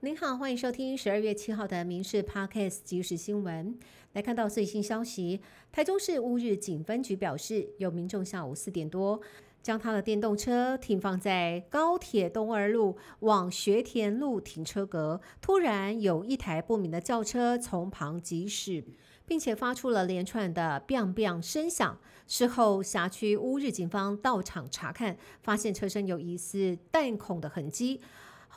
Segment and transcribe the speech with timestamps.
[0.00, 3.74] 您好，欢迎收听十二月七号的《民事 Podcast 即时新闻》。
[4.12, 5.40] 来看到最新消息，
[5.72, 9.18] 台中市乌日警分局表示，有民众下午四点多
[9.62, 18.84] 将他的电动车停放在高铁东二路往学田路停车格，突然有一台不明的轿车从旁疾驶，
[19.26, 21.98] 并且发出了连串的 “biang bang” 声响。
[22.28, 28.02] 事后，辖区乌日警方到场查看，发现车身有疑似弹孔的痕迹。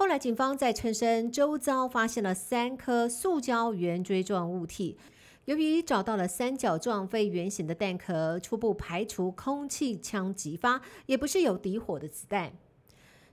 [0.01, 4.97] 后来，警方在车身周遭发现了三颗塑胶圆锥状物体。
[5.43, 12.53] 由于找到了三角状非圆形的弹壳，初步排除空气枪击发，也不是有底火的子弹。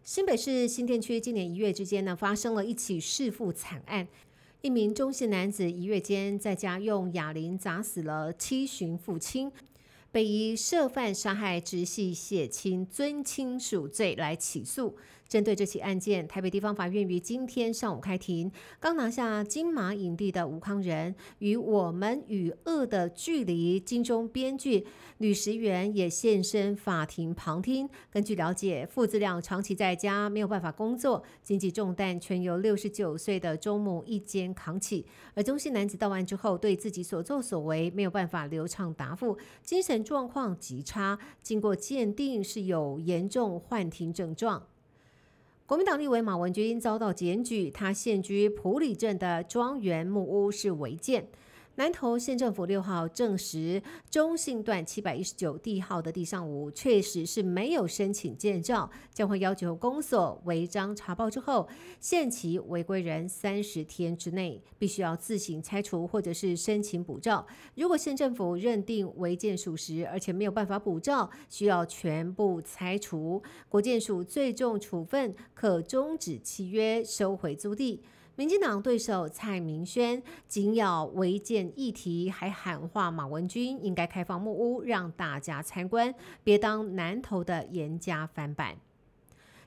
[0.02, 4.08] 新北市新店区今年一月之间呢，发生了一起弑父惨案。
[4.60, 9.52] 一名中姓男子一月间在家用哑铃砸死了七旬父亲。
[10.12, 14.96] 被以涉犯杀害直系血亲尊亲属罪来起诉。
[15.28, 18.50] 针对这起案件，台北地方法院于今天上午开庭。
[18.80, 24.86] 刚拿下金马影帝的吴康仁与《我们与恶的距离》金钟编剧
[25.18, 27.88] 吕石元也现身法庭旁听。
[28.10, 35.04] 根据了解，父子俩长期在家没有办法工作，经济重担全由六十九岁的周母一肩扛起。
[35.34, 39.96] 而中性男子到案之后，对自己所作所为没有办法流畅答复，精神。
[40.06, 44.62] 状况极差，经过鉴定是有严重幻听症状。
[45.66, 51.26] 国民党立委马文君遭到检举，他现居埔里镇的庄园木屋是违建。
[51.76, 61.68] 南投县政府六号证实，中信段七百一十九地号的地上五确实是没有申请建造，将会要求公所违章查报之后，
[62.00, 67.46] 限期违规人三十天之内必须要自行拆除或者是申请补照。
[67.74, 73.42] 如果县政府认定违建属实，而且没有办法补照，需要全部拆除。
[73.68, 78.02] 国建署最重处分可终止契约，收回租地。
[78.36, 86.14] 民进党对手蔡明轩紧咬违建议题，还喊话马文君应该开放木屋让大家参观，
[86.44, 88.76] 别当南投的严家翻版。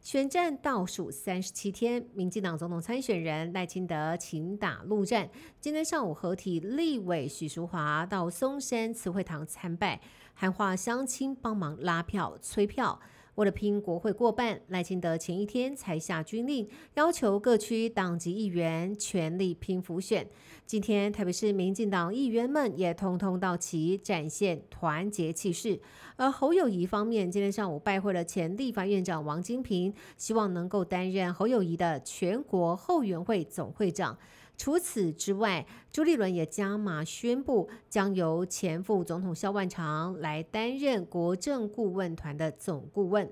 [0.03, 5.27] 选战倒数三十七天，民进党总统参选人赖清德请打陆战。
[5.59, 9.99] 今天上午合体立委许淑华到松山慈惠堂参拜，
[10.35, 12.99] 喊话乡亲帮忙拉票催票。
[13.39, 20.27] 为了拼国会过半，赖清德前一天才下军令，要求各区党籍议员全力拼辅选。
[20.65, 25.79] 今天，特别是民进党议员们也通通到齐，展现团结气势。
[26.17, 34.17] 而侯友谊方面，今天上午拜会了前立法院长王金平，希望能够担任侯友谊的全国后援会总会长。
[34.59, 43.31] 除此之外，朱立伦也加码宣布，将由前副总统萧万长来担任国政顾问团的总顾问。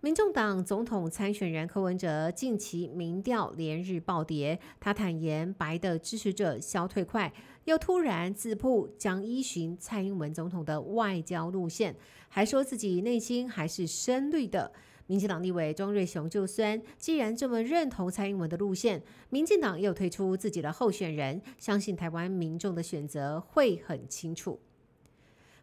[0.00, 7.30] 民众党总统参选人柯文哲近期民调连日暴跌，他坦言白的支持者消退快，
[7.64, 11.94] 又突然自曝将依循蔡英文总统的外交路线，
[12.30, 14.72] 还说自己内心还是深绿的。
[15.10, 24.60] 民进党立委庄瑞雄就算既然这么认同蔡英文的路线，民进党又推出自己的候选人，相信台湾民众的选择会很清楚。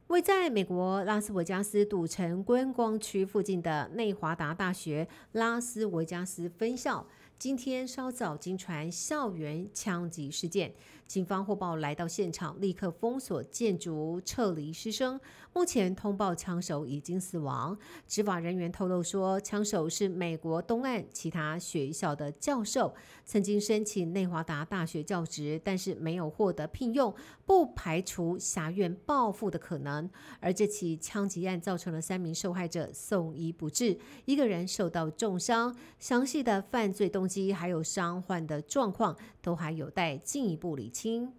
[0.07, 7.07] 位在美国拉斯维加斯赌城观光区附近的内华达大学拉斯维加斯分校。
[7.39, 10.73] 今天稍早经传校园枪击事件，
[11.05, 15.19] 警方获报来到现场，立刻封锁建筑，撤离师生。
[15.53, 17.77] 目前通报枪手已经死亡。
[18.07, 22.93] 执法人员透露说，枪手是美国东岸其他学校的教授，
[23.23, 27.13] 曾经申请内华达大学教职，但是没有获得聘用，
[27.45, 30.09] 不排除辖院报复的可能。
[30.39, 35.75] 而这起枪击案造成了三名受害者送医不治，一个人受到重伤。
[35.99, 41.33] 详细的犯罪动机还有伤患的状况都还有待进一步理清。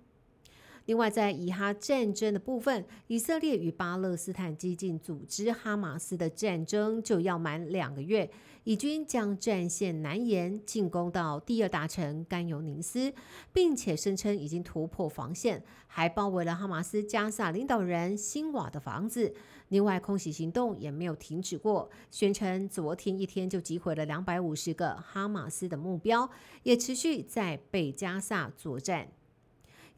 [0.89, 8.31] 另外，在以哈战争的部分，以色列与巴勒斯坦激进组织哈马斯的战争就要满两个月。
[8.65, 13.13] 以军将战线南延，进攻到第二大城甘尤宁斯，
[13.53, 19.35] 并且声称已经突破防线，还包围了哈马斯加萨领导人辛瓦的房子。
[19.69, 26.31] 另外，空袭行动也没有停止过，宣称昨天一天就击毁了两百五十个哈马斯的目标，
[26.63, 29.09] 也持续在北加萨作战。